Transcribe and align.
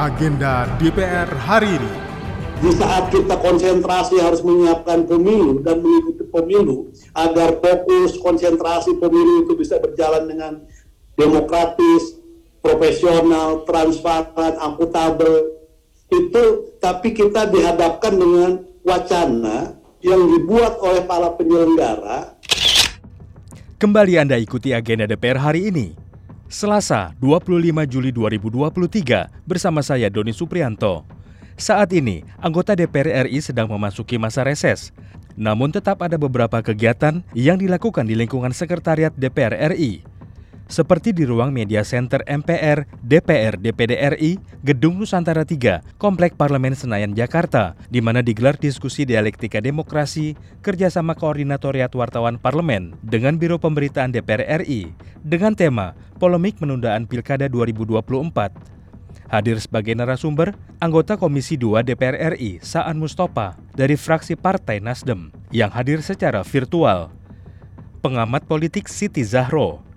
agenda 0.00 0.64
DPR 0.80 1.28
hari 1.28 1.76
ini. 1.76 1.92
Di 2.64 2.72
saat 2.72 3.12
kita 3.12 3.36
konsentrasi 3.36 4.16
harus 4.16 4.40
menyiapkan 4.40 5.04
pemilu 5.04 5.60
dan 5.60 5.84
mengikuti 5.84 6.24
pemilu 6.24 6.88
agar 7.12 7.60
fokus 7.60 8.16
konsentrasi 8.16 8.96
pemilu 8.96 9.44
itu 9.44 9.52
bisa 9.60 9.76
berjalan 9.76 10.24
dengan 10.24 10.52
demokratis, 11.20 12.16
profesional, 12.64 13.68
transparan, 13.68 14.56
akuntabel. 14.56 15.60
Itu 16.08 16.72
tapi 16.80 17.12
kita 17.12 17.52
dihadapkan 17.52 18.16
dengan 18.16 18.50
wacana 18.80 19.76
yang 20.00 20.20
dibuat 20.32 20.80
oleh 20.80 21.04
para 21.04 21.28
penyelenggara. 21.36 22.40
Kembali 23.76 24.16
Anda 24.16 24.40
ikuti 24.40 24.72
agenda 24.72 25.04
DPR 25.04 25.44
hari 25.44 25.68
ini. 25.68 26.09
Selasa, 26.50 27.14
25 27.22 27.62
Juli 27.86 28.10
2023 28.10 29.46
bersama 29.46 29.86
saya 29.86 30.10
Doni 30.10 30.34
Suprianto. 30.34 31.06
Saat 31.54 31.94
ini, 31.94 32.26
anggota 32.42 32.74
DPR 32.74 33.30
RI 33.30 33.38
sedang 33.38 33.70
memasuki 33.70 34.18
masa 34.18 34.42
reses. 34.42 34.90
Namun 35.38 35.70
tetap 35.70 36.02
ada 36.02 36.18
beberapa 36.18 36.58
kegiatan 36.58 37.22
yang 37.38 37.54
dilakukan 37.54 38.02
di 38.02 38.18
lingkungan 38.18 38.50
sekretariat 38.50 39.14
DPR 39.14 39.78
RI. 39.78 40.02
Seperti 40.70 41.10
di 41.10 41.26
ruang 41.26 41.50
media 41.50 41.82
center 41.82 42.22
MPR, 42.30 42.86
DPR, 43.02 43.58
DPD 43.58 43.98
RI, 44.14 44.38
Gedung 44.62 45.02
Nusantara 45.02 45.42
3, 45.42 45.98
Komplek 45.98 46.38
Parlemen 46.38 46.78
Senayan, 46.78 47.10
Jakarta, 47.10 47.74
di 47.90 47.98
mana 47.98 48.22
digelar 48.22 48.54
diskusi 48.54 49.02
dialektika 49.02 49.58
demokrasi 49.58 50.38
kerjasama 50.62 51.18
koordinatoriat 51.18 51.90
wartawan 51.98 52.38
parlemen 52.38 52.94
dengan 53.02 53.34
Biro 53.34 53.58
Pemberitaan 53.58 54.14
DPR 54.14 54.62
RI 54.62 54.94
dengan 55.26 55.58
tema 55.58 55.98
Polemik 56.22 56.62
Penundaan 56.62 57.10
Pilkada 57.10 57.50
2024 57.50 58.30
Hadir 59.26 59.58
sebagai 59.58 59.98
narasumber, 59.98 60.54
anggota 60.78 61.18
Komisi 61.18 61.58
2 61.58 61.82
DPR 61.82 62.34
RI, 62.38 62.62
Saan 62.62 62.98
Mustafa, 62.98 63.58
dari 63.74 63.98
fraksi 63.98 64.38
Partai 64.38 64.78
Nasdem, 64.78 65.34
yang 65.50 65.70
hadir 65.70 66.02
secara 66.02 66.42
virtual. 66.42 67.14
Pengamat 68.02 68.46
politik 68.50 68.90
Siti 68.90 69.22
Zahro, 69.22 69.89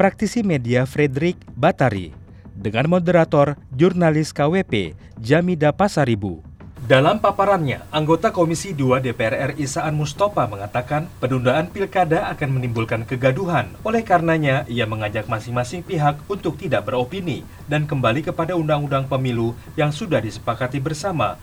praktisi 0.00 0.40
media 0.40 0.88
Frederick 0.88 1.36
Batari, 1.52 2.08
dengan 2.56 2.88
moderator 2.88 3.60
jurnalis 3.76 4.32
KWP 4.32 4.96
Jamida 5.20 5.76
Pasaribu. 5.76 6.40
Dalam 6.88 7.20
paparannya, 7.20 7.84
anggota 7.92 8.32
Komisi 8.32 8.72
2 8.72 9.04
DPR 9.04 9.52
RI 9.52 9.68
Saan 9.68 10.00
Mustafa 10.00 10.48
mengatakan 10.48 11.04
penundaan 11.20 11.68
pilkada 11.68 12.32
akan 12.32 12.48
menimbulkan 12.56 13.04
kegaduhan. 13.04 13.68
Oleh 13.84 14.00
karenanya, 14.00 14.64
ia 14.72 14.88
mengajak 14.88 15.28
masing-masing 15.28 15.84
pihak 15.84 16.16
untuk 16.32 16.56
tidak 16.56 16.88
beropini 16.88 17.44
dan 17.68 17.84
kembali 17.84 18.24
kepada 18.24 18.56
undang-undang 18.56 19.04
pemilu 19.04 19.52
yang 19.76 19.92
sudah 19.92 20.24
disepakati 20.24 20.80
bersama. 20.80 21.36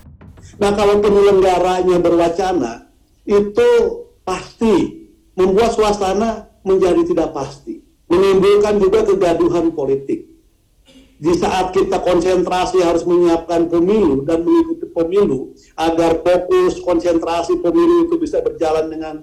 Nah 0.57 0.73
kalau 0.73 0.97
penyelenggaranya 0.97 2.01
berwacana, 2.01 2.89
itu 3.21 3.69
pasti 4.25 5.05
membuat 5.37 5.77
suasana 5.77 6.49
menjadi 6.65 7.05
tidak 7.05 7.37
pasti. 7.37 7.86
Menimbulkan 8.07 8.79
juga 8.79 9.03
kegaduhan 9.03 9.75
politik. 9.75 10.31
Di 11.17 11.33
saat 11.33 11.73
kita 11.73 11.97
konsentrasi 11.99 12.79
harus 12.85 13.01
menyiapkan 13.03 13.67
pemilu 13.67 14.21
dan 14.21 14.45
mengikuti 14.45 14.85
pemilu 14.93 15.57
agar 15.73 16.21
fokus 16.21 16.77
konsentrasi 16.79 17.57
pemilu 17.57 18.05
itu 18.05 18.21
bisa 18.21 18.37
berjalan 18.39 18.85
dengan 18.85 19.15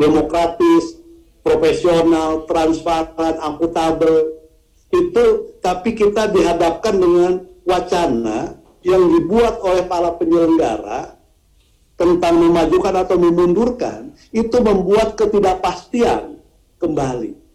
demokratis, 0.00 0.96
profesional, 1.44 2.48
transparan, 2.48 3.36
akuntabel 3.36 4.32
itu 4.90 5.24
tapi 5.60 5.92
kita 5.92 6.32
dihadapkan 6.32 6.94
dengan 6.96 7.32
wacana 7.68 8.56
yang 8.80 9.04
dibuat 9.12 9.60
oleh 9.60 9.84
para 9.84 10.16
penyelenggara 10.16 11.20
tentang 12.00 12.34
memajukan 12.40 12.94
atau 12.96 13.16
memundurkan 13.20 14.16
itu 14.32 14.56
membuat 14.62 15.20
ketidakpastian 15.20 16.40
kembali 16.80 17.45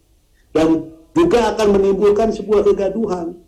dan 0.52 0.92
juga 1.12 1.56
akan 1.56 1.68
menimbulkan 1.76 2.32
sebuah 2.32 2.68
kegaduhan 2.72 3.42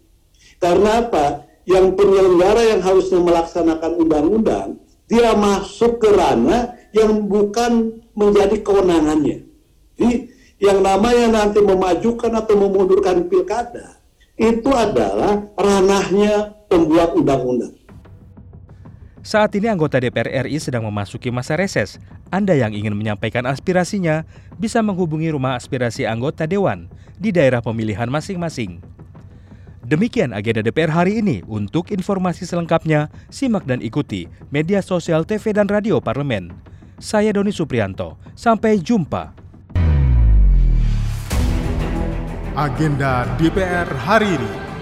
karena 0.63 1.03
apa? 1.03 1.25
Yang 1.63 1.95
penyelenggara 1.99 2.61
yang 2.75 2.81
harusnya 2.83 3.19
melaksanakan 3.19 3.91
undang-undang, 3.99 4.79
dia 5.07 5.31
masuk 5.35 5.99
ke 5.99 6.07
ranah 6.11 6.75
yang 6.95 7.27
bukan 7.27 7.99
menjadi 8.15 8.63
kewenangannya. 8.63 9.47
Jadi 9.95 10.31
yang 10.63 10.79
namanya 10.79 11.43
nanti 11.43 11.59
memajukan 11.59 12.31
atau 12.31 12.55
memundurkan 12.55 13.27
pilkada, 13.27 13.99
itu 14.39 14.71
adalah 14.71 15.43
ranahnya 15.59 16.51
pembuat 16.71 17.15
undang-undang. 17.15 17.75
Saat 19.23 19.55
ini 19.55 19.71
anggota 19.71 20.03
DPR 20.03 20.43
RI 20.43 20.59
sedang 20.59 20.83
memasuki 20.83 21.31
masa 21.31 21.55
reses. 21.55 21.95
Anda 22.27 22.59
yang 22.59 22.75
ingin 22.75 22.91
menyampaikan 22.91 23.47
aspirasinya 23.47 24.27
bisa 24.59 24.83
menghubungi 24.83 25.31
rumah 25.31 25.55
aspirasi 25.55 26.03
anggota 26.03 26.43
dewan 26.43 26.91
di 27.15 27.31
daerah 27.31 27.63
pemilihan 27.63 28.11
masing-masing. 28.11 28.83
Demikian 29.87 30.35
agenda 30.35 30.59
DPR 30.59 30.91
hari 30.91 31.23
ini. 31.23 31.39
Untuk 31.47 31.95
informasi 31.95 32.43
selengkapnya, 32.43 33.07
simak 33.31 33.63
dan 33.63 33.79
ikuti 33.79 34.27
media 34.51 34.83
sosial 34.83 35.23
TV 35.23 35.55
dan 35.55 35.71
radio 35.71 36.03
parlemen. 36.03 36.51
Saya 36.99 37.31
Doni 37.31 37.55
Suprianto. 37.55 38.19
Sampai 38.35 38.83
jumpa. 38.83 39.31
Agenda 42.59 43.23
DPR 43.39 43.87
hari 44.03 44.35
ini. 44.35 44.72